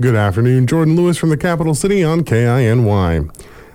Good 0.00 0.16
afternoon, 0.16 0.66
Jordan 0.66 0.96
Lewis 0.96 1.16
from 1.16 1.28
the 1.28 1.36
capital 1.36 1.72
city 1.72 2.02
on 2.02 2.24
KINY. 2.24 3.30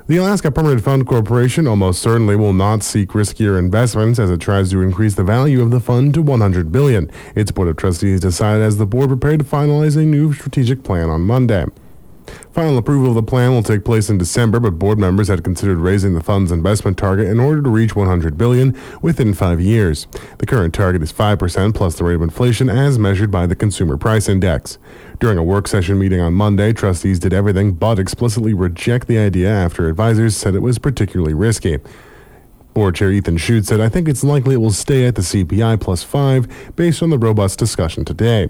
The 0.07 0.17
Alaska 0.17 0.51
Permanent 0.51 0.83
Fund 0.83 1.07
Corporation 1.07 1.65
almost 1.65 2.01
certainly 2.01 2.35
will 2.35 2.51
not 2.51 2.83
seek 2.83 3.11
riskier 3.11 3.57
investments 3.57 4.19
as 4.19 4.29
it 4.29 4.41
tries 4.41 4.69
to 4.71 4.81
increase 4.81 5.15
the 5.15 5.23
value 5.23 5.61
of 5.61 5.71
the 5.71 5.79
fund 5.79 6.13
to 6.15 6.21
100 6.21 6.73
billion. 6.73 7.09
Its 7.35 7.51
board 7.51 7.69
of 7.69 7.77
trustees 7.77 8.19
decided 8.19 8.61
as 8.61 8.75
the 8.75 8.85
board 8.85 9.07
prepared 9.07 9.39
to 9.39 9.45
finalize 9.45 9.95
a 9.95 10.03
new 10.03 10.33
strategic 10.33 10.83
plan 10.83 11.09
on 11.09 11.21
Monday. 11.21 11.65
Final 12.51 12.79
approval 12.79 13.09
of 13.09 13.15
the 13.15 13.21
plan 13.21 13.51
will 13.51 13.61
take 13.61 13.85
place 13.85 14.09
in 14.09 14.17
December, 14.17 14.59
but 14.59 14.79
board 14.79 14.97
members 14.97 15.27
had 15.27 15.43
considered 15.43 15.77
raising 15.77 16.15
the 16.15 16.23
fund's 16.23 16.51
investment 16.51 16.97
target 16.97 17.27
in 17.27 17.39
order 17.39 17.61
to 17.61 17.69
reach 17.69 17.95
100 17.95 18.39
billion 18.39 18.75
within 19.03 19.35
5 19.35 19.61
years. 19.61 20.07
The 20.39 20.47
current 20.47 20.73
target 20.73 21.03
is 21.03 21.13
5% 21.13 21.75
plus 21.75 21.95
the 21.95 22.03
rate 22.03 22.15
of 22.15 22.23
inflation 22.23 22.67
as 22.67 22.97
measured 22.97 23.29
by 23.29 23.45
the 23.45 23.55
consumer 23.55 23.97
price 23.97 24.27
index. 24.27 24.79
During 25.19 25.37
a 25.37 25.43
work 25.43 25.67
session 25.67 25.99
meeting 25.99 26.21
on 26.21 26.33
Monday, 26.33 26.73
trustees 26.73 27.19
did 27.19 27.33
everything 27.33 27.73
but 27.73 27.99
explicitly 27.99 28.55
reject 28.55 29.07
the 29.07 29.19
idea 29.19 29.49
after 29.49 29.87
advisors 29.87 30.35
said 30.35 30.55
it 30.55 30.63
was 30.63 30.79
particularly 30.79 31.35
risky. 31.35 31.77
Board 32.73 32.95
Chair 32.95 33.11
Ethan 33.11 33.37
Schutt 33.37 33.65
said, 33.65 33.81
I 33.81 33.89
think 33.89 34.07
it's 34.07 34.23
likely 34.23 34.55
it 34.55 34.59
will 34.59 34.71
stay 34.71 35.05
at 35.05 35.15
the 35.15 35.21
CPI 35.21 35.81
plus 35.81 36.03
5 36.03 36.75
based 36.75 37.03
on 37.03 37.09
the 37.09 37.17
robust 37.17 37.59
discussion 37.59 38.05
today. 38.05 38.49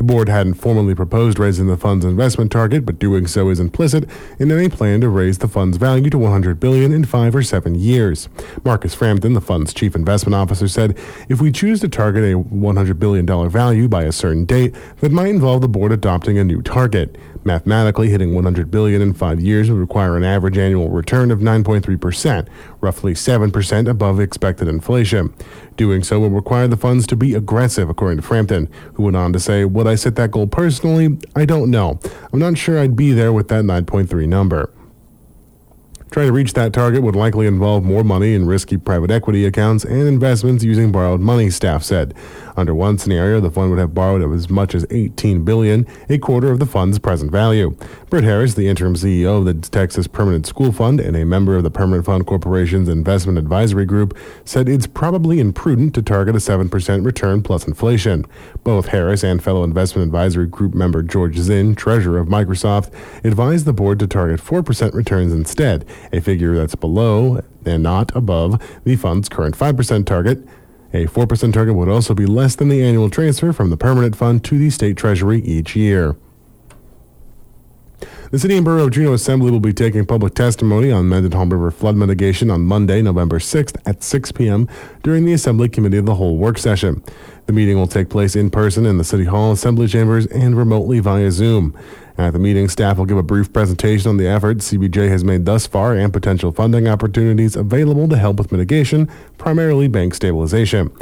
The 0.00 0.04
board 0.04 0.30
hadn't 0.30 0.54
formally 0.54 0.94
proposed 0.94 1.38
raising 1.38 1.66
the 1.66 1.76
fund's 1.76 2.06
investment 2.06 2.50
target, 2.50 2.86
but 2.86 2.98
doing 2.98 3.26
so 3.26 3.50
is 3.50 3.60
implicit 3.60 4.08
in 4.38 4.50
any 4.50 4.70
plan 4.70 5.02
to 5.02 5.10
raise 5.10 5.36
the 5.36 5.46
fund's 5.46 5.76
value 5.76 6.08
to 6.08 6.16
100 6.16 6.58
billion 6.58 6.90
in 6.90 7.04
5 7.04 7.34
or 7.34 7.42
7 7.42 7.74
years. 7.74 8.30
Marcus 8.64 8.94
Frampton, 8.94 9.34
the 9.34 9.42
fund's 9.42 9.74
chief 9.74 9.94
investment 9.94 10.34
officer, 10.34 10.68
said, 10.68 10.96
"If 11.28 11.42
we 11.42 11.52
choose 11.52 11.80
to 11.80 11.88
target 11.90 12.24
a 12.24 12.38
100 12.38 12.98
billion 12.98 13.26
dollar 13.26 13.50
value 13.50 13.88
by 13.88 14.04
a 14.04 14.10
certain 14.10 14.46
date, 14.46 14.74
that 15.00 15.12
might 15.12 15.28
involve 15.28 15.60
the 15.60 15.68
board 15.68 15.92
adopting 15.92 16.38
a 16.38 16.44
new 16.44 16.62
target. 16.62 17.18
Mathematically, 17.42 18.10
hitting 18.10 18.34
100 18.34 18.70
billion 18.70 19.00
in 19.00 19.14
5 19.14 19.40
years 19.40 19.70
would 19.70 19.78
require 19.78 20.16
an 20.16 20.24
average 20.24 20.58
annual 20.58 20.90
return 20.90 21.30
of 21.30 21.38
9.3%, 21.38 22.46
roughly 22.80 23.14
7% 23.14 23.88
above 23.88 24.20
expected 24.20 24.68
inflation. 24.68 25.34
Doing 25.76 26.02
so 26.02 26.20
will 26.20 26.30
require 26.30 26.68
the 26.68 26.76
funds 26.76 27.06
to 27.06 27.16
be 27.16 27.34
aggressive, 27.34 27.88
according 27.88 28.18
to 28.18 28.22
Frampton, 28.22 28.68
who 28.94 29.04
went 29.04 29.16
on 29.16 29.32
to 29.32 29.40
say, 29.40 29.64
Would 29.64 29.86
I 29.86 29.94
set 29.94 30.16
that 30.16 30.32
goal 30.32 30.46
personally? 30.46 31.18
I 31.34 31.46
don't 31.46 31.70
know. 31.70 31.98
I'm 32.32 32.38
not 32.38 32.58
sure 32.58 32.78
I'd 32.78 32.96
be 32.96 33.12
there 33.12 33.32
with 33.32 33.48
that 33.48 33.64
9.3 33.64 34.28
number. 34.28 34.70
Trying 36.10 36.26
to 36.26 36.32
reach 36.32 36.54
that 36.54 36.72
target 36.72 37.04
would 37.04 37.14
likely 37.14 37.46
involve 37.46 37.84
more 37.84 38.02
money 38.02 38.34
in 38.34 38.44
risky 38.44 38.76
private 38.76 39.12
equity 39.12 39.46
accounts 39.46 39.84
and 39.84 40.08
investments 40.08 40.64
using 40.64 40.90
borrowed 40.90 41.20
money, 41.20 41.50
staff 41.50 41.84
said. 41.84 42.14
Under 42.56 42.74
one 42.74 42.98
scenario, 42.98 43.40
the 43.40 43.50
fund 43.50 43.70
would 43.70 43.78
have 43.78 43.94
borrowed 43.94 44.22
as 44.32 44.50
much 44.50 44.74
as 44.74 44.86
18 44.90 45.44
billion, 45.44 45.86
a 46.08 46.18
quarter 46.18 46.50
of 46.50 46.58
the 46.58 46.66
fund's 46.66 46.98
present 46.98 47.30
value. 47.30 47.76
Britt 48.08 48.24
Harris, 48.24 48.54
the 48.54 48.68
interim 48.68 48.94
CEO 48.94 49.38
of 49.38 49.44
the 49.44 49.54
Texas 49.54 50.06
Permanent 50.06 50.46
School 50.46 50.72
Fund 50.72 51.00
and 51.00 51.16
a 51.16 51.24
member 51.24 51.56
of 51.56 51.62
the 51.62 51.70
Permanent 51.70 52.06
Fund 52.06 52.26
Corporation's 52.26 52.88
investment 52.88 53.38
advisory 53.38 53.84
group, 53.84 54.16
said 54.44 54.68
it's 54.68 54.86
probably 54.86 55.40
imprudent 55.40 55.94
to 55.94 56.02
target 56.02 56.34
a 56.34 56.38
7% 56.38 57.04
return 57.04 57.42
plus 57.42 57.66
inflation. 57.66 58.26
Both 58.64 58.86
Harris 58.86 59.22
and 59.22 59.42
fellow 59.42 59.64
investment 59.64 60.06
advisory 60.06 60.46
group 60.46 60.74
member 60.74 61.02
George 61.02 61.38
Zinn, 61.38 61.74
treasurer 61.74 62.18
of 62.18 62.28
Microsoft, 62.28 62.92
advised 63.24 63.64
the 63.64 63.72
board 63.72 63.98
to 64.00 64.06
target 64.06 64.40
4% 64.40 64.94
returns 64.94 65.32
instead, 65.32 65.86
a 66.12 66.20
figure 66.20 66.56
that's 66.56 66.74
below 66.74 67.42
and 67.64 67.82
not 67.82 68.14
above 68.16 68.60
the 68.84 68.96
fund's 68.96 69.28
current 69.28 69.56
5% 69.56 70.06
target. 70.06 70.46
A 70.92 71.06
4% 71.06 71.52
target 71.52 71.74
would 71.76 71.88
also 71.88 72.14
be 72.14 72.26
less 72.26 72.56
than 72.56 72.68
the 72.68 72.82
annual 72.82 73.10
transfer 73.10 73.52
from 73.52 73.70
the 73.70 73.76
permanent 73.76 74.16
fund 74.16 74.42
to 74.44 74.58
the 74.58 74.70
state 74.70 74.96
treasury 74.96 75.40
each 75.42 75.76
year. 75.76 76.16
The 78.30 78.38
City 78.38 78.54
and 78.54 78.64
Borough 78.64 78.84
of 78.84 78.92
Juneau 78.92 79.12
Assembly 79.12 79.50
will 79.50 79.58
be 79.58 79.72
taking 79.72 80.06
public 80.06 80.34
testimony 80.34 80.92
on 80.92 81.08
Mendenhall 81.08 81.46
River 81.46 81.72
flood 81.72 81.96
mitigation 81.96 82.48
on 82.48 82.60
Monday, 82.60 83.02
November 83.02 83.40
6th 83.40 83.76
at 83.84 84.04
6 84.04 84.30
p.m. 84.30 84.68
during 85.02 85.24
the 85.24 85.32
Assembly 85.32 85.68
Committee 85.68 85.96
of 85.96 86.06
the 86.06 86.14
Whole 86.14 86.36
work 86.36 86.56
session. 86.56 87.02
The 87.46 87.52
meeting 87.52 87.76
will 87.76 87.88
take 87.88 88.08
place 88.08 88.36
in 88.36 88.48
person 88.48 88.86
in 88.86 88.98
the 88.98 89.02
City 89.02 89.24
Hall 89.24 89.50
Assembly 89.50 89.88
Chambers 89.88 90.26
and 90.26 90.56
remotely 90.56 91.00
via 91.00 91.32
Zoom. 91.32 91.76
At 92.18 92.32
the 92.32 92.38
meeting, 92.38 92.68
staff 92.68 92.98
will 92.98 93.04
give 93.04 93.16
a 93.16 93.22
brief 93.24 93.52
presentation 93.52 94.08
on 94.08 94.16
the 94.16 94.28
efforts 94.28 94.70
CBJ 94.70 95.08
has 95.08 95.24
made 95.24 95.44
thus 95.44 95.66
far 95.66 95.96
and 95.96 96.12
potential 96.12 96.52
funding 96.52 96.86
opportunities 96.86 97.56
available 97.56 98.06
to 98.06 98.16
help 98.16 98.36
with 98.36 98.52
mitigation, 98.52 99.08
primarily 99.38 99.88
bank 99.88 100.14
stabilization. 100.14 100.92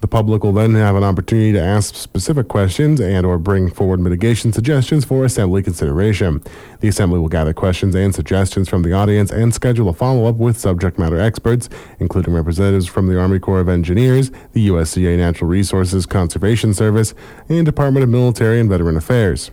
The 0.00 0.06
public 0.06 0.44
will 0.44 0.52
then 0.52 0.74
have 0.74 0.94
an 0.94 1.02
opportunity 1.02 1.52
to 1.52 1.60
ask 1.60 1.96
specific 1.96 2.46
questions 2.46 3.00
and 3.00 3.26
or 3.26 3.36
bring 3.36 3.68
forward 3.68 3.98
mitigation 3.98 4.52
suggestions 4.52 5.04
for 5.04 5.24
assembly 5.24 5.60
consideration. 5.62 6.40
The 6.80 6.88
assembly 6.88 7.18
will 7.18 7.28
gather 7.28 7.52
questions 7.52 7.96
and 7.96 8.14
suggestions 8.14 8.68
from 8.68 8.82
the 8.82 8.92
audience 8.92 9.32
and 9.32 9.52
schedule 9.52 9.88
a 9.88 9.92
follow-up 9.92 10.36
with 10.36 10.56
subject 10.56 11.00
matter 11.00 11.18
experts, 11.18 11.68
including 11.98 12.34
representatives 12.34 12.86
from 12.86 13.08
the 13.08 13.18
Army 13.18 13.40
Corps 13.40 13.60
of 13.60 13.68
Engineers, 13.68 14.30
the 14.52 14.68
USDA 14.68 15.18
Natural 15.18 15.50
Resources 15.50 16.06
Conservation 16.06 16.74
Service, 16.74 17.12
and 17.48 17.66
Department 17.66 18.04
of 18.04 18.10
Military 18.10 18.60
and 18.60 18.70
Veteran 18.70 18.96
Affairs. 18.96 19.50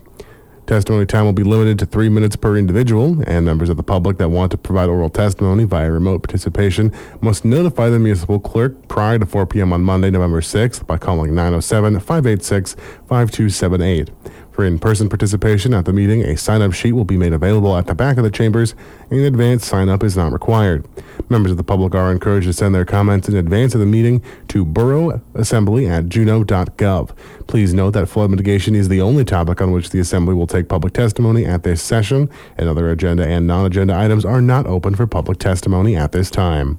Testimony 0.66 1.06
time 1.06 1.24
will 1.24 1.32
be 1.32 1.44
limited 1.44 1.78
to 1.78 1.86
three 1.86 2.08
minutes 2.08 2.34
per 2.34 2.56
individual, 2.56 3.22
and 3.28 3.46
members 3.46 3.68
of 3.68 3.76
the 3.76 3.84
public 3.84 4.18
that 4.18 4.30
want 4.30 4.50
to 4.50 4.58
provide 4.58 4.88
oral 4.88 5.08
testimony 5.08 5.62
via 5.62 5.88
remote 5.92 6.24
participation 6.24 6.92
must 7.20 7.44
notify 7.44 7.88
the 7.88 8.00
municipal 8.00 8.40
clerk 8.40 8.88
prior 8.88 9.16
to 9.16 9.26
4 9.26 9.46
p.m. 9.46 9.72
on 9.72 9.82
Monday, 9.82 10.10
November 10.10 10.40
6th 10.40 10.84
by 10.84 10.98
calling 10.98 11.36
907 11.36 12.00
586 12.00 12.74
5278. 13.06 14.10
For 14.56 14.64
in-person 14.64 15.10
participation 15.10 15.74
at 15.74 15.84
the 15.84 15.92
meeting, 15.92 16.22
a 16.22 16.34
sign-up 16.34 16.72
sheet 16.72 16.92
will 16.92 17.04
be 17.04 17.18
made 17.18 17.34
available 17.34 17.76
at 17.76 17.88
the 17.88 17.94
back 17.94 18.16
of 18.16 18.24
the 18.24 18.30
chambers, 18.30 18.74
and 19.10 19.20
advance 19.20 19.66
sign-up 19.66 20.02
is 20.02 20.16
not 20.16 20.32
required. 20.32 20.86
Members 21.28 21.50
of 21.50 21.58
the 21.58 21.62
public 21.62 21.94
are 21.94 22.10
encouraged 22.10 22.46
to 22.46 22.54
send 22.54 22.74
their 22.74 22.86
comments 22.86 23.28
in 23.28 23.36
advance 23.36 23.74
of 23.74 23.80
the 23.80 23.86
meeting 23.86 24.22
to 24.48 24.64
boroughAssembly 24.64 25.90
at 25.90 26.08
juneau.gov. 26.08 27.14
Please 27.46 27.74
note 27.74 27.90
that 27.90 28.08
flood 28.08 28.30
mitigation 28.30 28.74
is 28.74 28.88
the 28.88 29.02
only 29.02 29.26
topic 29.26 29.60
on 29.60 29.72
which 29.72 29.90
the 29.90 30.00
Assembly 30.00 30.34
will 30.34 30.46
take 30.46 30.70
public 30.70 30.94
testimony 30.94 31.44
at 31.44 31.62
this 31.62 31.82
session, 31.82 32.30
and 32.56 32.66
other 32.66 32.90
agenda 32.90 33.26
and 33.26 33.46
non-agenda 33.46 33.94
items 33.94 34.24
are 34.24 34.40
not 34.40 34.66
open 34.66 34.94
for 34.94 35.06
public 35.06 35.36
testimony 35.36 35.94
at 35.94 36.12
this 36.12 36.30
time. 36.30 36.78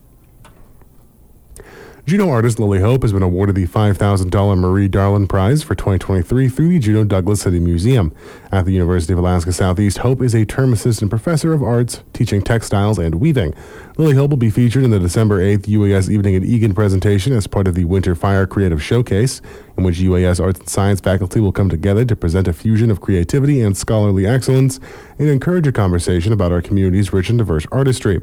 Juneau 2.07 2.29
artist 2.29 2.57
Lily 2.57 2.79
Hope 2.79 3.01
has 3.01 3.11
been 3.11 3.21
awarded 3.21 3.55
the 3.57 3.67
$5,000 3.67 4.57
Marie 4.57 4.87
Darlin 4.87 5.27
Prize 5.27 5.61
for 5.61 5.75
2023 5.75 6.47
through 6.47 6.69
the 6.69 6.79
Juneau 6.79 7.03
Douglas 7.03 7.41
City 7.41 7.59
Museum. 7.59 8.13
At 8.49 8.63
the 8.63 8.71
University 8.71 9.11
of 9.11 9.19
Alaska 9.19 9.51
Southeast, 9.51 9.97
Hope 9.97 10.21
is 10.21 10.33
a 10.33 10.45
term 10.45 10.71
assistant 10.71 11.09
professor 11.09 11.51
of 11.51 11.61
arts, 11.61 12.05
teaching 12.13 12.41
textiles 12.41 12.97
and 12.97 13.15
weaving. 13.15 13.53
Lily 13.97 14.15
Hope 14.15 14.29
will 14.29 14.37
be 14.37 14.49
featured 14.49 14.85
in 14.85 14.91
the 14.91 14.99
December 14.99 15.39
8th 15.39 15.63
UAS 15.63 16.09
Evening 16.09 16.37
at 16.37 16.45
Egan 16.45 16.73
presentation 16.73 17.33
as 17.33 17.45
part 17.45 17.67
of 17.67 17.75
the 17.75 17.83
Winter 17.83 18.15
Fire 18.15 18.47
Creative 18.47 18.81
Showcase, 18.81 19.41
in 19.77 19.83
which 19.83 19.97
UAS 19.97 20.41
Arts 20.41 20.61
and 20.61 20.69
Science 20.69 21.01
faculty 21.01 21.41
will 21.41 21.51
come 21.51 21.67
together 21.67 22.05
to 22.05 22.15
present 22.15 22.47
a 22.47 22.53
fusion 22.53 22.89
of 22.89 23.01
creativity 23.01 23.59
and 23.61 23.75
scholarly 23.75 24.25
excellence 24.25 24.79
and 25.19 25.27
encourage 25.27 25.67
a 25.67 25.73
conversation 25.73 26.31
about 26.31 26.53
our 26.53 26.61
community's 26.61 27.11
rich 27.11 27.29
and 27.29 27.39
diverse 27.39 27.65
artistry. 27.69 28.21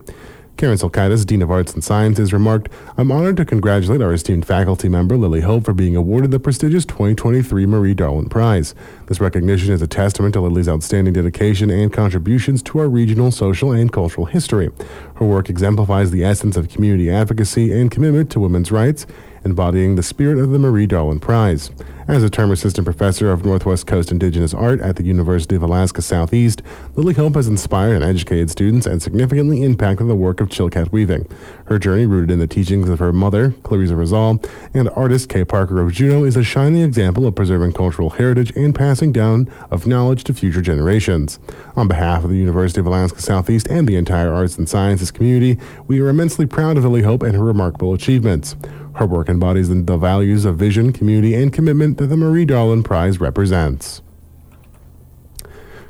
Karen 0.57 0.79
Silkaitis, 0.79 1.27
Dean 1.27 1.43
of 1.43 1.51
Arts 1.51 1.75
and 1.75 1.83
Sciences, 1.83 2.33
remarked, 2.33 2.69
I'm 2.97 3.11
honored 3.11 3.37
to 3.39 3.45
congratulate 3.45 4.01
our 4.01 4.13
esteemed 4.13 4.47
faculty 4.47 4.89
member, 4.89 5.17
Lily 5.17 5.41
Hope, 5.41 5.65
for 5.65 5.73
being 5.73 5.97
awarded 5.97 6.31
the 6.31 6.39
prestigious 6.39 6.85
2023 6.85 7.67
Marie 7.67 7.93
Darlin 7.93 8.29
Prize. 8.29 8.73
This 9.07 9.21
recognition 9.21 9.73
is 9.73 9.83
a 9.83 9.89
testament 9.89 10.35
to 10.35 10.41
Lily's 10.41 10.69
outstanding 10.69 11.13
dedication 11.13 11.71
and 11.71 11.93
contributions 11.93 12.63
to 12.63 12.79
our 12.79 12.89
regional, 12.89 13.33
social, 13.33 13.73
and 13.73 13.93
cultural 13.93 14.27
history. 14.27 14.71
Her 15.17 15.27
work 15.27 15.51
exemplifies 15.51 16.13
the 16.13 16.25
essence 16.25 16.57
of 16.57 16.69
community 16.69 17.11
advocacy 17.11 17.73
and 17.73 17.91
commitment 17.91 18.31
to 18.31 18.41
women's 18.41 18.71
rights, 18.71 19.07
embodying 19.45 19.95
the 19.95 20.03
spirit 20.03 20.39
of 20.39 20.51
the 20.51 20.59
Marie 20.59 20.87
Darlin 20.87 21.21
Prize. 21.21 21.71
As 22.07 22.23
a 22.23 22.29
term 22.29 22.51
assistant 22.51 22.85
professor 22.85 23.33
of 23.33 23.47
Northwest 23.47 23.87
Coast 23.87 24.13
Indigenous 24.13 24.53
Art 24.53 24.79
at 24.81 24.97
the 24.97 25.05
University 25.05 25.57
of 25.57 25.63
Alaska 25.63 26.03
Southeast, 26.03 26.61
Lily 26.97 27.15
Hope 27.15 27.35
has 27.35 27.49
inspired 27.49 27.95
and 27.95 28.05
educated 28.05 28.51
students 28.51 28.87
and 28.87 29.03
significantly 29.03 29.63
impacted 29.63 30.09
the 30.09 30.15
work 30.15 30.43
of 30.43 30.51
Chilkat 30.51 30.93
weaving. 30.93 31.27
Her 31.65 31.79
journey, 31.79 32.05
rooted 32.05 32.31
in 32.31 32.41
the 32.41 32.47
teachings 32.47 32.91
of 32.91 32.99
her 32.99 33.11
mother, 33.11 33.55
Clarissa 33.63 33.97
Rizal, 33.97 34.39
and 34.75 34.91
artist 34.91 35.31
Kay 35.31 35.47
Parker 35.47 35.81
of 35.81 35.93
Juneau, 35.93 36.25
is 36.25 36.37
a 36.37 36.43
shining 36.43 36.83
example 36.83 37.27
of 37.27 37.37
preserving 37.37 37.73
cultural 37.73 38.11
heritage 38.11 38.55
and 38.55 38.75
passing 38.75 39.11
down 39.11 39.51
of 39.71 39.87
knowledge 39.87 40.25
to 40.25 40.35
future 40.35 40.61
generations. 40.61 41.39
On 41.75 41.89
behalf 41.89 42.23
of 42.23 42.29
the 42.29 42.37
University 42.37 42.81
of 42.81 42.87
Alaska 42.87 43.23
Southeast 43.23 43.67
and 43.69 43.89
the 43.89 43.97
entire 43.97 44.31
arts 44.31 44.59
and 44.59 44.69
sciences 44.69 45.11
community, 45.11 45.59
we 45.87 46.01
are 46.01 46.11
immensely 46.11 46.45
proud 46.45 46.77
of 46.77 46.85
Lily 46.85 47.01
Hope 47.01 47.23
and 47.23 47.35
her 47.35 47.43
remarkable 47.43 47.95
achievements. 47.95 48.57
Her 48.95 49.07
work 49.07 49.29
embodies 49.29 49.69
the 49.69 49.97
values 49.97 50.45
of 50.45 50.57
vision, 50.57 50.93
community, 50.93 51.35
and 51.35 51.53
commitment 51.53 51.99
that 51.99 52.07
the 52.07 52.17
Marie 52.17 52.45
Darlin 52.47 52.85
Prize 52.85 53.21
represents. 53.21 54.03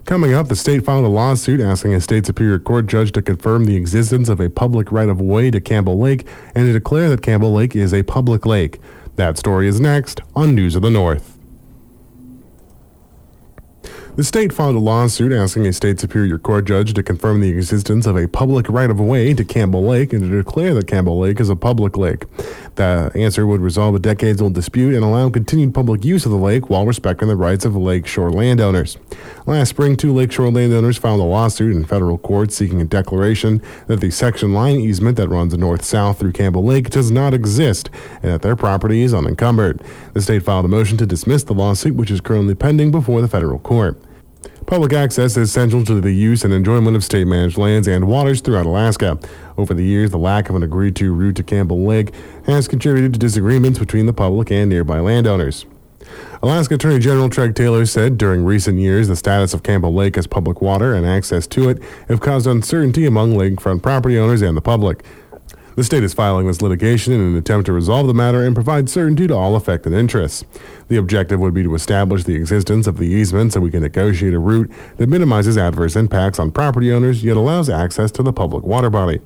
Coming 0.07 0.35
up, 0.35 0.49
the 0.49 0.57
state 0.57 0.85
filed 0.85 1.05
a 1.05 1.09
lawsuit 1.09 1.61
asking 1.61 1.95
a 1.95 2.01
state 2.01 2.27
superior 2.27 2.59
court 2.59 2.87
judge 2.87 3.13
to 3.13 3.23
confirm 3.23 3.65
the 3.65 3.77
existence 3.77 4.29
of 4.29 4.39
a 4.39 4.51
public 4.51 4.93
right 4.93 5.09
of 5.09 5.21
way 5.21 5.51
to 5.51 5.61
Campbell 5.61 5.99
Lake 5.99 6.27
and 6.55 6.67
to 6.67 6.73
declare 6.73 7.09
that 7.09 7.23
Campbell 7.23 7.55
Lake 7.55 7.75
is 7.75 7.95
a 7.95 8.03
public 8.03 8.45
lake. 8.45 8.81
That 9.17 9.39
story 9.39 9.67
is 9.67 9.81
next 9.81 10.21
on 10.37 10.55
News 10.55 10.75
of 10.75 10.83
the 10.83 10.91
North. 10.91 11.34
The 14.17 14.23
state 14.23 14.53
filed 14.53 14.77
a 14.77 14.79
lawsuit 14.79 15.33
asking 15.33 15.67
a 15.67 15.73
state 15.73 15.99
superior 15.99 16.39
court 16.39 16.67
judge 16.67 16.95
to 16.95 17.03
confirm 17.03 17.41
the 17.41 17.49
existence 17.49 18.07
of 18.07 18.17
a 18.17 18.29
public 18.29 18.69
right 18.69 18.89
of 18.89 19.01
way 19.01 19.35
to 19.35 19.45
Campbell 19.45 19.85
Lake 19.85 20.13
and 20.13 20.23
to 20.23 20.29
declare 20.29 20.73
that 20.75 20.87
Campbell 20.87 21.19
Lake 21.19 21.41
is 21.41 21.49
a 21.49 21.57
public 21.57 21.97
lake. 21.97 22.27
The 22.77 23.11
answer 23.17 23.45
would 23.45 23.61
resolve 23.61 23.97
a 23.97 23.99
decades 23.99 24.41
old 24.41 24.55
dispute 24.55 24.95
and 24.95 25.03
allow 25.03 25.31
continued 25.31 25.75
public 25.75 26.05
use 26.05 26.27
of 26.27 26.31
the 26.31 26.39
lake 26.39 26.71
while 26.71 26.87
respecting 26.87 27.27
the 27.27 27.35
rights 27.35 27.65
of 27.65 27.75
lakeshore 27.75 28.31
landowners. 28.31 28.99
Last 29.47 29.71
spring, 29.71 29.97
two 29.97 30.15
lakeshore 30.15 30.53
landowners 30.53 30.97
filed 30.97 31.19
a 31.19 31.25
lawsuit 31.25 31.75
in 31.75 31.85
federal 31.85 32.19
court 32.19 32.53
seeking 32.53 32.81
a 32.81 32.85
declaration 32.85 33.61
that 33.89 34.01
the 34.01 34.13
section 34.13 34.53
line 34.55 34.77
easement 34.77 35.17
that 35.17 35.29
runs 35.29 35.59
north 35.59 35.85
south 35.85 36.21
through 36.21 36.33
Campbell 36.33 36.65
Lake 36.65 36.89
does 36.91 37.11
not 37.11 37.35
exist 37.35 37.91
and 38.23 38.31
that 38.31 38.43
their 38.43 38.55
property 38.55 39.03
is 39.03 39.13
unencumbered. 39.13 39.83
The 40.13 40.23
state 40.23 40.45
filed 40.45 40.67
a 40.67 40.69
motion 40.69 40.99
to 40.99 41.07
dismiss 41.07 41.43
the 41.43 41.53
lawsuit, 41.53 41.97
which 41.97 42.13
is 42.13 42.21
currently 42.21 42.55
pending 42.55 42.93
before 42.93 43.21
the 43.21 43.27
federal 43.27 43.59
court. 43.59 44.01
Public 44.67 44.93
access 44.93 45.37
is 45.37 45.53
central 45.53 45.85
to 45.85 46.01
the 46.01 46.13
use 46.13 46.45
and 46.45 46.53
enjoyment 46.53 46.97
of 46.97 47.05
state 47.05 47.27
managed 47.27 47.59
lands 47.59 47.87
and 47.87 48.07
waters 48.07 48.41
throughout 48.41 48.67
Alaska. 48.67 49.19
Over 49.57 49.75
the 49.75 49.85
years, 49.85 50.11
the 50.11 50.19
lack 50.19 50.49
of 50.49 50.57
an 50.57 50.63
agreed 50.63 50.97
to 50.97 51.13
route 51.13 51.37
to 51.37 51.43
Campbell 51.43 51.85
Lake 51.85 52.13
has 52.47 52.67
contributed 52.67 53.13
to 53.13 53.19
disagreements 53.19 53.79
between 53.79 54.07
the 54.07 54.13
public 54.13 54.51
and 54.51 54.71
nearby 54.71 55.01
landowners. 55.01 55.67
Alaska 56.43 56.75
Attorney 56.75 56.99
General 56.99 57.31
Treg 57.31 57.55
Taylor 57.55 57.87
said 57.87 58.19
during 58.19 58.45
recent 58.45 58.79
years 58.79 59.09
the 59.09 59.17
status 59.17 59.55
of 59.55 59.63
Campbell 59.63 59.95
Lake 59.95 60.19
as 60.19 60.27
public 60.27 60.61
water 60.61 60.95
and 60.95 61.07
access 61.07 61.47
to 61.49 61.69
it 61.69 61.83
have 62.09 62.21
caused 62.21 62.47
uncertainty 62.47 63.07
among 63.07 63.33
lakefront 63.33 63.83
property 63.83 64.19
owners 64.19 64.43
and 64.43 64.57
the 64.57 64.61
public. 64.61 65.05
The 65.77 65.83
state 65.83 66.05
is 66.05 66.15
filing 66.15 66.47
this 66.47 66.63
litigation 66.63 67.13
in 67.13 67.21
an 67.21 67.37
attempt 67.37 67.67
to 67.67 67.73
resolve 67.73 68.07
the 68.07 68.15
matter 68.15 68.45
and 68.45 68.55
provide 68.55 68.89
certainty 68.89 69.27
to 69.27 69.35
all 69.35 69.57
affected 69.57 69.93
interests. 69.93 70.45
The 70.87 70.97
objective 70.97 71.41
would 71.41 71.53
be 71.53 71.65
to 71.65 71.75
establish 71.75 72.23
the 72.23 72.37
existence 72.37 72.87
of 72.87 72.99
the 72.99 73.09
easement 73.09 73.53
so 73.53 73.61
we 73.61 73.73
can 73.73 73.83
negotiate 73.83 74.35
a 74.35 74.39
route 74.39 74.71
that 74.99 75.09
minimizes 75.09 75.59
adverse 75.59 75.97
impacts 75.97 76.39
on 76.39 76.53
property 76.53 76.93
owners 76.93 77.25
yet 77.25 77.37
allows 77.37 77.69
access 77.69 78.13
to 78.13 78.23
the 78.23 78.33
public 78.33 78.63
water 78.63 78.89
body. 78.89 79.21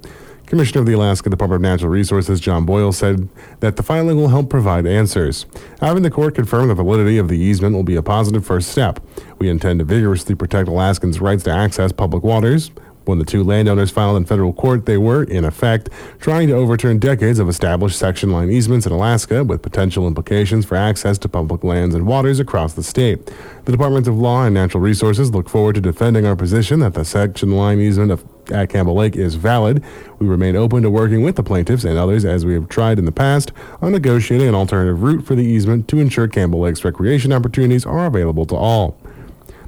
Commissioner 0.46 0.80
of 0.80 0.86
the 0.86 0.94
Alaska 0.94 1.28
Department 1.28 1.58
of 1.58 1.70
Natural 1.70 1.90
Resources 1.90 2.40
John 2.40 2.64
Boyle 2.64 2.92
said 2.92 3.28
that 3.60 3.76
the 3.76 3.82
filing 3.82 4.16
will 4.16 4.28
help 4.28 4.48
provide 4.48 4.86
answers. 4.86 5.44
Having 5.82 6.04
the 6.04 6.10
court 6.10 6.34
confirm 6.34 6.68
the 6.68 6.74
validity 6.74 7.18
of 7.18 7.28
the 7.28 7.36
easement 7.36 7.76
will 7.76 7.82
be 7.82 7.96
a 7.96 8.02
positive 8.02 8.46
first 8.46 8.70
step. 8.70 8.98
We 9.38 9.50
intend 9.50 9.80
to 9.80 9.84
vigorously 9.84 10.34
protect 10.34 10.70
Alaskans' 10.70 11.20
rights 11.20 11.42
to 11.42 11.50
access 11.50 11.92
public 11.92 12.22
waters, 12.22 12.70
when 13.08 13.18
the 13.18 13.24
two 13.24 13.42
landowners 13.42 13.90
filed 13.90 14.18
in 14.18 14.26
federal 14.26 14.52
court, 14.52 14.84
they 14.84 14.98
were, 14.98 15.24
in 15.24 15.44
effect, 15.44 15.88
trying 16.20 16.46
to 16.46 16.54
overturn 16.54 16.98
decades 16.98 17.38
of 17.38 17.48
established 17.48 17.98
section 17.98 18.30
line 18.30 18.50
easements 18.50 18.84
in 18.84 18.92
Alaska 18.92 19.42
with 19.42 19.62
potential 19.62 20.06
implications 20.06 20.66
for 20.66 20.76
access 20.76 21.16
to 21.16 21.28
public 21.28 21.64
lands 21.64 21.94
and 21.94 22.06
waters 22.06 22.38
across 22.38 22.74
the 22.74 22.82
state. 22.82 23.32
The 23.64 23.72
Department 23.72 24.06
of 24.08 24.18
Law 24.18 24.44
and 24.44 24.54
Natural 24.54 24.82
Resources 24.82 25.30
look 25.30 25.48
forward 25.48 25.76
to 25.76 25.80
defending 25.80 26.26
our 26.26 26.36
position 26.36 26.80
that 26.80 26.92
the 26.92 27.04
section 27.04 27.52
line 27.52 27.80
easement 27.80 28.12
of 28.12 28.24
at 28.52 28.70
Campbell 28.70 28.94
Lake 28.94 29.16
is 29.16 29.34
valid. 29.34 29.84
We 30.18 30.26
remain 30.26 30.56
open 30.56 30.82
to 30.82 30.90
working 30.90 31.22
with 31.22 31.36
the 31.36 31.42
plaintiffs 31.42 31.84
and 31.84 31.98
others 31.98 32.24
as 32.24 32.46
we 32.46 32.54
have 32.54 32.68
tried 32.68 32.98
in 32.98 33.04
the 33.04 33.12
past 33.12 33.52
on 33.82 33.92
negotiating 33.92 34.48
an 34.48 34.54
alternative 34.54 35.02
route 35.02 35.26
for 35.26 35.34
the 35.34 35.44
easement 35.44 35.86
to 35.88 35.98
ensure 35.98 36.28
Campbell 36.28 36.60
Lake's 36.60 36.84
recreation 36.84 37.32
opportunities 37.32 37.84
are 37.84 38.06
available 38.06 38.46
to 38.46 38.54
all. 38.54 38.98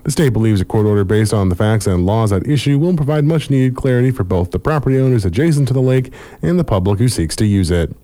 The 0.02 0.11
state 0.11 0.32
believes 0.32 0.61
a 0.61 0.64
court 0.64 0.87
order 0.87 1.05
based 1.05 1.35
on 1.35 1.50
the 1.50 1.55
facts 1.55 1.87
and 1.87 2.06
laws 2.06 2.32
at 2.32 2.47
issue 2.47 2.79
will 2.79 2.97
provide 2.97 3.25
much 3.25 3.50
needed 3.50 3.76
clarity 3.76 4.11
for 4.11 4.25
both 4.25 4.50
the 4.50 4.58
property 4.58 4.99
owners 4.99 5.25
adjacent 5.25 5.69
to 5.69 5.75
the 5.75 5.82
lake 5.82 6.12
and 6.43 6.58
the 6.58 6.64
public 6.64 6.99
who 6.99 7.08
seeks 7.08 7.37
to 7.37 7.47
use 7.47 7.70
it. 7.70 7.94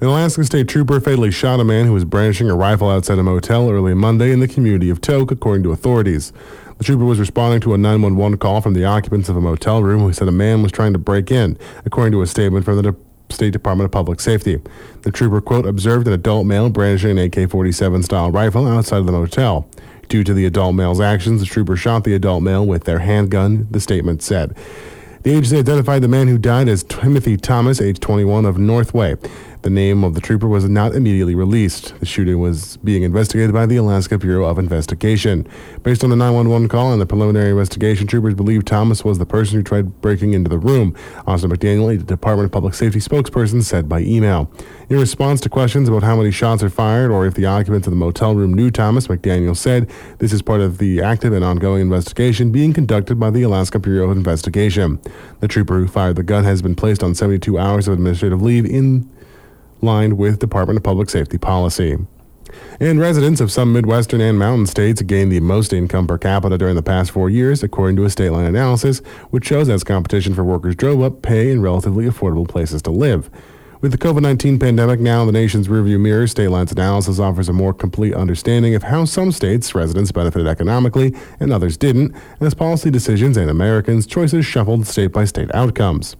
An 0.00 0.08
Alaska 0.08 0.44
State 0.44 0.68
Trooper 0.68 1.00
fatally 1.00 1.30
shot 1.30 1.60
a 1.60 1.64
man 1.64 1.86
who 1.86 1.94
was 1.94 2.04
brandishing 2.04 2.50
a 2.50 2.54
rifle 2.54 2.90
outside 2.90 3.18
a 3.18 3.22
motel 3.22 3.70
early 3.70 3.94
Monday 3.94 4.32
in 4.32 4.40
the 4.40 4.48
community 4.48 4.90
of 4.90 5.00
Tok, 5.00 5.30
according 5.30 5.62
to 5.62 5.72
authorities. 5.72 6.32
The 6.78 6.84
trooper 6.84 7.04
was 7.04 7.20
responding 7.20 7.60
to 7.60 7.72
a 7.72 7.78
911 7.78 8.38
call 8.38 8.60
from 8.60 8.74
the 8.74 8.84
occupants 8.84 9.28
of 9.28 9.36
a 9.36 9.40
motel 9.40 9.82
room 9.82 10.00
who 10.00 10.12
said 10.12 10.28
a 10.28 10.32
man 10.32 10.62
was 10.62 10.72
trying 10.72 10.92
to 10.92 10.98
break 10.98 11.30
in, 11.30 11.56
according 11.86 12.12
to 12.12 12.22
a 12.22 12.26
statement 12.26 12.64
from 12.64 12.76
the 12.76 12.82
De- 12.82 12.96
State 13.30 13.52
Department 13.52 13.86
of 13.86 13.92
Public 13.92 14.20
Safety. 14.20 14.60
The 15.02 15.10
trooper, 15.10 15.40
quote, 15.40 15.64
observed 15.64 16.06
an 16.06 16.12
adult 16.12 16.46
male 16.46 16.68
brandishing 16.68 17.18
an 17.18 17.32
AK 17.32 17.48
47 17.48 18.02
style 18.02 18.30
rifle 18.30 18.66
outside 18.66 18.98
of 18.98 19.06
the 19.06 19.12
motel. 19.12 19.66
Due 20.08 20.24
to 20.24 20.34
the 20.34 20.46
adult 20.46 20.74
male's 20.74 21.00
actions, 21.00 21.40
the 21.40 21.46
trooper 21.46 21.76
shot 21.76 22.04
the 22.04 22.14
adult 22.14 22.42
male 22.42 22.64
with 22.64 22.84
their 22.84 23.00
handgun, 23.00 23.66
the 23.70 23.80
statement 23.80 24.22
said. 24.22 24.56
The 25.22 25.30
agency 25.30 25.58
identified 25.58 26.02
the 26.02 26.08
man 26.08 26.28
who 26.28 26.36
died 26.36 26.68
as 26.68 26.82
Timothy 26.82 27.36
Thomas, 27.38 27.80
age 27.80 27.98
21, 27.98 28.44
of 28.44 28.58
Northway. 28.58 29.16
The 29.64 29.70
name 29.70 30.04
of 30.04 30.12
the 30.12 30.20
trooper 30.20 30.46
was 30.46 30.68
not 30.68 30.94
immediately 30.94 31.34
released. 31.34 31.98
The 31.98 32.04
shooting 32.04 32.38
was 32.38 32.76
being 32.84 33.02
investigated 33.02 33.54
by 33.54 33.64
the 33.64 33.76
Alaska 33.76 34.18
Bureau 34.18 34.44
of 34.44 34.58
Investigation. 34.58 35.48
Based 35.82 36.04
on 36.04 36.10
the 36.10 36.16
911 36.16 36.68
call 36.68 36.92
and 36.92 37.00
the 37.00 37.06
preliminary 37.06 37.48
investigation, 37.48 38.06
troopers 38.06 38.34
believe 38.34 38.66
Thomas 38.66 39.06
was 39.06 39.16
the 39.16 39.24
person 39.24 39.56
who 39.56 39.62
tried 39.62 40.02
breaking 40.02 40.34
into 40.34 40.50
the 40.50 40.58
room. 40.58 40.94
Austin 41.26 41.50
McDaniel, 41.50 41.98
the 41.98 42.04
Department 42.04 42.44
of 42.44 42.52
Public 42.52 42.74
Safety 42.74 42.98
spokesperson, 42.98 43.62
said 43.62 43.88
by 43.88 44.00
email. 44.00 44.52
In 44.90 44.98
response 44.98 45.40
to 45.40 45.48
questions 45.48 45.88
about 45.88 46.02
how 46.02 46.14
many 46.14 46.30
shots 46.30 46.62
are 46.62 46.68
fired 46.68 47.10
or 47.10 47.24
if 47.24 47.32
the 47.32 47.46
occupants 47.46 47.86
of 47.86 47.92
the 47.92 47.96
motel 47.96 48.34
room 48.34 48.52
knew 48.52 48.70
Thomas, 48.70 49.06
McDaniel 49.06 49.56
said 49.56 49.90
this 50.18 50.34
is 50.34 50.42
part 50.42 50.60
of 50.60 50.76
the 50.76 51.00
active 51.00 51.32
and 51.32 51.42
ongoing 51.42 51.80
investigation 51.80 52.52
being 52.52 52.74
conducted 52.74 53.18
by 53.18 53.30
the 53.30 53.40
Alaska 53.40 53.78
Bureau 53.78 54.10
of 54.10 54.14
Investigation. 54.14 55.00
The 55.40 55.48
trooper 55.48 55.78
who 55.78 55.88
fired 55.88 56.16
the 56.16 56.22
gun 56.22 56.44
has 56.44 56.60
been 56.60 56.74
placed 56.74 57.02
on 57.02 57.14
72 57.14 57.58
hours 57.58 57.88
of 57.88 57.94
administrative 57.94 58.42
leave 58.42 58.66
in 58.66 59.10
line 59.84 60.16
with 60.16 60.38
Department 60.38 60.78
of 60.78 60.82
Public 60.82 61.10
Safety 61.10 61.38
policy. 61.38 61.96
And 62.80 63.00
residents 63.00 63.40
of 63.40 63.52
some 63.52 63.72
Midwestern 63.72 64.20
and 64.20 64.38
mountain 64.38 64.66
states 64.66 65.02
gained 65.02 65.32
the 65.32 65.40
most 65.40 65.72
income 65.72 66.06
per 66.06 66.18
capita 66.18 66.58
during 66.58 66.74
the 66.74 66.82
past 66.82 67.10
four 67.10 67.30
years, 67.30 67.62
according 67.62 67.96
to 67.96 68.04
a 68.04 68.08
Stateline 68.08 68.48
analysis, 68.48 68.98
which 69.30 69.46
shows 69.46 69.68
as 69.68 69.84
competition 69.84 70.34
for 70.34 70.44
workers 70.44 70.74
drove 70.74 71.02
up 71.02 71.22
pay 71.22 71.50
in 71.50 71.60
relatively 71.60 72.06
affordable 72.06 72.48
places 72.48 72.82
to 72.82 72.90
live. 72.90 73.30
With 73.80 73.92
the 73.92 73.98
COVID 73.98 74.22
19 74.22 74.58
pandemic 74.58 74.98
now 74.98 75.20
in 75.20 75.26
the 75.26 75.32
nation's 75.32 75.68
rearview 75.68 76.00
mirror, 76.00 76.24
Stateline's 76.24 76.72
analysis 76.72 77.18
offers 77.18 77.50
a 77.50 77.52
more 77.52 77.74
complete 77.74 78.14
understanding 78.14 78.74
of 78.74 78.84
how 78.84 79.04
some 79.04 79.30
states' 79.30 79.74
residents 79.74 80.10
benefited 80.10 80.46
economically 80.46 81.14
and 81.38 81.52
others 81.52 81.76
didn't, 81.76 82.14
as 82.40 82.54
policy 82.54 82.90
decisions 82.90 83.36
and 83.36 83.50
Americans' 83.50 84.06
choices 84.06 84.46
shuffled 84.46 84.86
state 84.86 85.12
by 85.12 85.26
state 85.26 85.54
outcomes. 85.54 86.16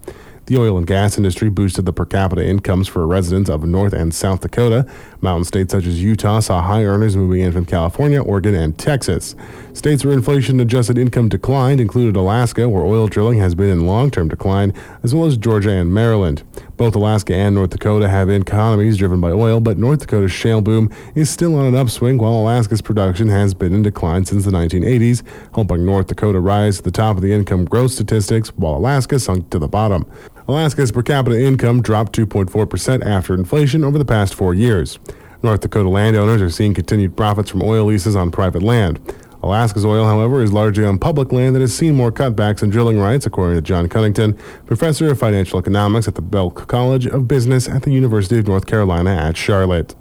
The 0.46 0.58
oil 0.58 0.76
and 0.76 0.86
gas 0.86 1.16
industry 1.16 1.48
boosted 1.48 1.86
the 1.86 1.92
per 1.94 2.04
capita 2.04 2.46
incomes 2.46 2.86
for 2.86 3.06
residents 3.06 3.48
of 3.48 3.64
North 3.64 3.94
and 3.94 4.14
South 4.14 4.42
Dakota. 4.42 4.86
Mountain 5.22 5.44
states 5.44 5.72
such 5.72 5.86
as 5.86 6.02
Utah 6.02 6.40
saw 6.40 6.60
high 6.60 6.84
earners 6.84 7.16
moving 7.16 7.40
in 7.40 7.50
from 7.50 7.64
California, 7.64 8.22
Oregon, 8.22 8.54
and 8.54 8.76
Texas. 8.76 9.34
States 9.72 10.04
where 10.04 10.12
inflation 10.12 10.60
adjusted 10.60 10.98
income 10.98 11.30
declined 11.30 11.80
included 11.80 12.14
Alaska, 12.14 12.68
where 12.68 12.84
oil 12.84 13.06
drilling 13.08 13.38
has 13.38 13.54
been 13.54 13.70
in 13.70 13.86
long 13.86 14.10
term 14.10 14.28
decline, 14.28 14.74
as 15.02 15.14
well 15.14 15.24
as 15.24 15.38
Georgia 15.38 15.70
and 15.70 15.94
Maryland. 15.94 16.42
Both 16.76 16.96
Alaska 16.96 17.34
and 17.34 17.54
North 17.54 17.70
Dakota 17.70 18.08
have 18.08 18.28
economies 18.28 18.96
driven 18.96 19.20
by 19.20 19.30
oil, 19.30 19.60
but 19.60 19.78
North 19.78 20.00
Dakota's 20.00 20.32
shale 20.32 20.60
boom 20.60 20.90
is 21.14 21.30
still 21.30 21.54
on 21.54 21.66
an 21.66 21.76
upswing, 21.76 22.18
while 22.18 22.32
Alaska's 22.32 22.82
production 22.82 23.28
has 23.28 23.54
been 23.54 23.72
in 23.72 23.82
decline 23.82 24.24
since 24.24 24.44
the 24.44 24.50
1980s, 24.50 25.22
helping 25.54 25.86
North 25.86 26.08
Dakota 26.08 26.40
rise 26.40 26.78
to 26.78 26.82
the 26.82 26.90
top 26.90 27.16
of 27.16 27.22
the 27.22 27.32
income 27.32 27.64
growth 27.64 27.92
statistics, 27.92 28.48
while 28.56 28.76
Alaska 28.76 29.20
sunk 29.20 29.50
to 29.50 29.60
the 29.60 29.68
bottom. 29.68 30.04
Alaska's 30.48 30.90
per 30.90 31.02
capita 31.02 31.40
income 31.40 31.80
dropped 31.80 32.16
2.4% 32.16 33.06
after 33.06 33.34
inflation 33.34 33.84
over 33.84 33.96
the 33.96 34.04
past 34.04 34.34
four 34.34 34.52
years. 34.52 34.98
North 35.44 35.60
Dakota 35.60 35.88
landowners 35.88 36.42
are 36.42 36.50
seeing 36.50 36.74
continued 36.74 37.16
profits 37.16 37.50
from 37.50 37.62
oil 37.62 37.84
leases 37.84 38.16
on 38.16 38.30
private 38.30 38.62
land. 38.62 38.98
Alaska's 39.44 39.84
oil, 39.84 40.06
however, 40.06 40.42
is 40.42 40.54
largely 40.54 40.86
on 40.86 40.98
public 40.98 41.30
land 41.30 41.54
that 41.54 41.60
has 41.60 41.74
seen 41.74 41.94
more 41.94 42.10
cutbacks 42.10 42.62
in 42.62 42.70
drilling 42.70 42.98
rights, 42.98 43.26
according 43.26 43.56
to 43.56 43.60
John 43.60 43.90
Connaughton, 43.90 44.38
professor 44.64 45.10
of 45.10 45.18
financial 45.18 45.58
economics 45.58 46.08
at 46.08 46.14
the 46.14 46.22
Belk 46.22 46.66
College 46.66 47.06
of 47.06 47.28
Business 47.28 47.68
at 47.68 47.82
the 47.82 47.92
University 47.92 48.38
of 48.38 48.46
North 48.46 48.64
Carolina 48.64 49.10
at 49.10 49.36
Charlotte. 49.36 49.94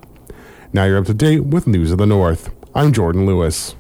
Now 0.72 0.86
you're 0.86 0.98
up 0.98 1.08
to 1.08 1.14
date 1.14 1.42
with 1.42 1.68
News 1.68 1.92
of 1.92 1.98
the 1.98 2.06
North. 2.06 2.52
I'm 2.74 2.94
Jordan 2.94 3.26
Lewis. 3.26 3.76